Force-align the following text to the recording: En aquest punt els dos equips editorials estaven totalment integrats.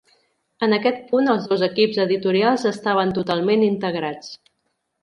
En 0.67 0.71
aquest 0.77 1.03
punt 1.11 1.29
els 1.33 1.45
dos 1.51 1.65
equips 1.69 2.01
editorials 2.07 2.67
estaven 2.73 3.17
totalment 3.21 3.71
integrats. 3.71 4.35